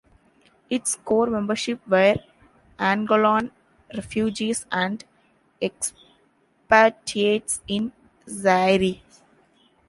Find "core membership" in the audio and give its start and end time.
0.95-1.79